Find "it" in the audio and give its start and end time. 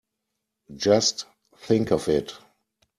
2.09-2.33